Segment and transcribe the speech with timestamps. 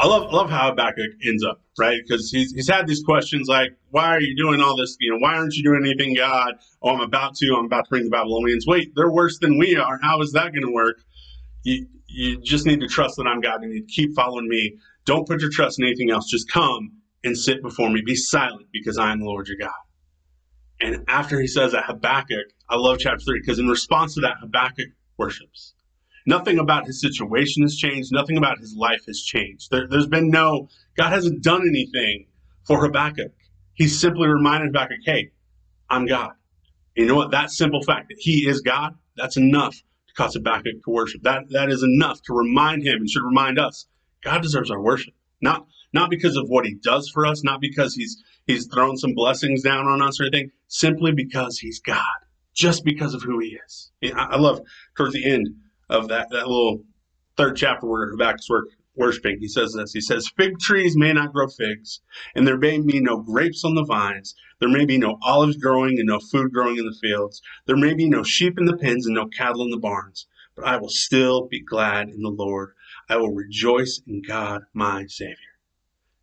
[0.00, 2.00] I love love how Habakkuk ends up, right?
[2.02, 4.96] Because he's, he's had these questions like, why are you doing all this?
[4.98, 6.54] You know, why aren't you doing anything, God?
[6.82, 7.54] Oh, I'm about to.
[7.58, 8.64] I'm about to bring the Babylonians.
[8.66, 9.98] Wait, they're worse than we are.
[10.00, 10.96] How is that going to work?
[11.64, 13.62] You, you just need to trust that I'm God.
[13.62, 14.78] And You keep following me.
[15.04, 16.30] Don't put your trust in anything else.
[16.30, 18.00] Just come and sit before me.
[18.04, 19.70] Be silent because I am the Lord your God.
[20.80, 24.36] And after he says that, Habakkuk, I love chapter 3 because in response to that,
[24.40, 25.74] Habakkuk worships.
[26.26, 28.10] Nothing about his situation has changed.
[28.12, 29.70] Nothing about his life has changed.
[29.70, 32.26] There, has been no, God hasn't done anything
[32.66, 33.32] for Habakkuk.
[33.74, 35.30] He's simply reminded Habakkuk, hey,
[35.88, 36.32] I'm God.
[36.96, 37.30] And you know what?
[37.30, 41.22] That simple fact that he is God, that's enough to cause Habakkuk to worship.
[41.22, 43.86] That, that is enough to remind him and should remind us
[44.22, 45.14] God deserves our worship.
[45.40, 49.14] Not, not because of what he does for us, not because he's, he's thrown some
[49.14, 52.04] blessings down on us or anything, simply because he's God,
[52.54, 53.90] just because of who he is.
[54.14, 54.60] I, I love
[54.96, 55.48] towards the end,
[55.90, 56.84] of that, that little
[57.36, 59.92] third chapter where Habakkuk's work, worshiping, he says this.
[59.92, 62.00] He says, Fig trees may not grow figs,
[62.34, 64.34] and there may be no grapes on the vines.
[64.60, 67.42] There may be no olives growing and no food growing in the fields.
[67.66, 70.26] There may be no sheep in the pens and no cattle in the barns.
[70.54, 72.74] But I will still be glad in the Lord.
[73.08, 75.36] I will rejoice in God, my Savior.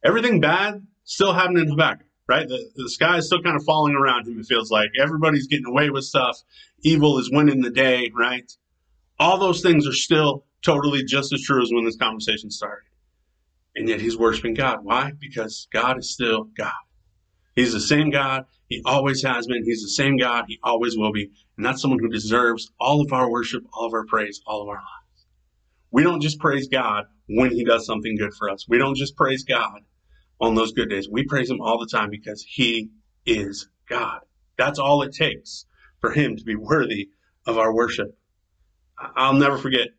[0.04, 2.48] Everything bad still happening in Habakkuk, right?
[2.48, 4.90] The, the sky is still kind of falling around him, it feels like.
[5.00, 6.38] Everybody's getting away with stuff.
[6.84, 8.52] Evil is winning the day, right?
[9.20, 12.86] All those things are still totally just as true as when this conversation started.
[13.76, 14.80] And yet he's worshiping God.
[14.84, 15.12] Why?
[15.20, 16.72] Because God is still God.
[17.56, 18.46] He's the same God.
[18.68, 19.64] He always has been.
[19.64, 20.46] He's the same God.
[20.48, 21.32] He always will be.
[21.56, 24.68] And that's someone who deserves all of our worship, all of our praise, all of
[24.68, 25.26] our lives.
[25.92, 28.68] We don't just praise God when he does something good for us.
[28.68, 29.82] We don't just praise God
[30.40, 31.10] on those good days.
[31.10, 32.90] We praise him all the time because he
[33.26, 34.20] is God.
[34.58, 35.66] That's all it takes
[36.00, 37.10] for him to be worthy
[37.46, 38.18] of our worship.
[38.98, 39.90] I'll never forget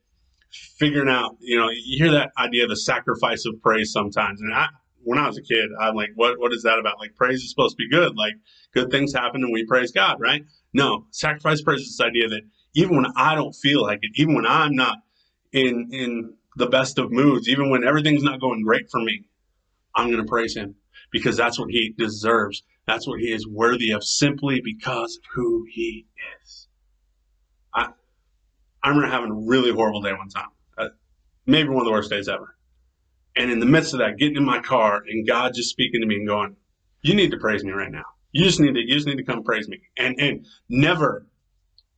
[0.50, 4.40] figuring out, you know, you hear that idea of the sacrifice of praise sometimes.
[4.40, 4.66] And I,
[5.02, 6.98] when I was a kid, I'm like, what, what is that about?
[6.98, 8.16] Like, praise is supposed to be good.
[8.16, 8.34] Like,
[8.74, 10.44] good things happen and we praise God, right?
[10.72, 12.42] No, sacrifice praise is this idea that
[12.74, 14.98] even when I don't feel like it, even when I'm not
[15.52, 19.24] in, in the best of moods, even when everything's not going great for me,
[19.94, 20.76] I'm going to praise him
[21.10, 22.62] because that's what he deserves.
[22.86, 26.06] That's what he is worthy of simply because of who he
[26.42, 26.68] is.
[27.74, 27.88] I,
[28.82, 30.88] I remember having a really horrible day one time, uh,
[31.46, 32.56] maybe one of the worst days ever.
[33.36, 36.06] And in the midst of that, getting in my car and God just speaking to
[36.06, 36.56] me and going,
[37.02, 38.04] "You need to praise me right now.
[38.32, 41.26] You just need to, you just need to come praise me." And and never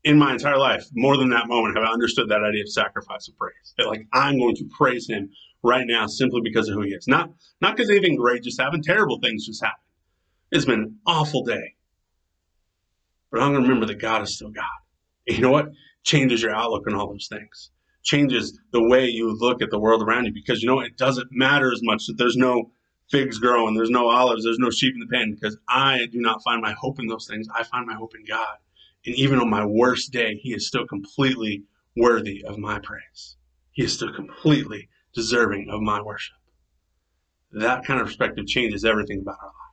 [0.04, 3.28] in my entire life, more than that moment, have I understood that idea of sacrifice
[3.28, 3.74] of praise.
[3.76, 5.30] That like I'm going to praise Him
[5.62, 7.30] right now simply because of who He is, not
[7.60, 8.84] not because anything great just happened.
[8.84, 9.82] Terrible things just happened.
[10.50, 11.74] It's been an awful day,
[13.30, 14.64] but I'm going to remember that God is still God.
[15.26, 15.68] And you know what?
[16.04, 17.70] Changes your outlook on all those things,
[18.02, 21.28] changes the way you look at the world around you because you know it doesn't
[21.30, 22.70] matter as much that there's no
[23.10, 26.42] figs growing, there's no olives, there's no sheep in the pen because I do not
[26.42, 27.48] find my hope in those things.
[27.54, 28.56] I find my hope in God.
[29.04, 31.64] And even on my worst day, He is still completely
[31.96, 33.36] worthy of my praise.
[33.72, 36.36] He is still completely deserving of my worship.
[37.52, 39.69] That kind of perspective changes everything about our lives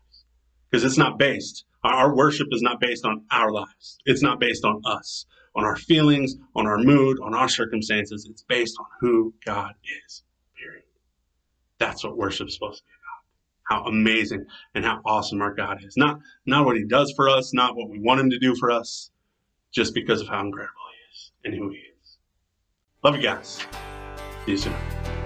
[0.69, 4.65] because it's not based, our worship is not based on our lives, it's not based
[4.65, 5.25] on us
[5.57, 8.27] on our feelings, on our mood, on our circumstances.
[8.29, 9.73] It's based on who God
[10.05, 10.23] is,
[10.55, 10.83] period.
[11.79, 13.81] That's what worship is supposed to be about.
[13.81, 14.45] How amazing
[14.75, 15.97] and how awesome our God is.
[15.97, 18.71] Not, not what he does for us, not what we want him to do for
[18.71, 19.09] us,
[19.73, 22.17] just because of how incredible he is and who he is.
[23.03, 23.65] Love you guys.
[24.45, 25.16] See you soon.